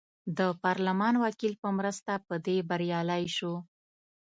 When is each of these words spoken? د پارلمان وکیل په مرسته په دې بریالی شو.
د 0.37 0.39
پارلمان 0.63 1.13
وکیل 1.23 1.53
په 1.63 1.69
مرسته 1.77 2.11
په 2.27 2.35
دې 2.45 2.57
بریالی 2.69 3.23
شو. 3.35 3.53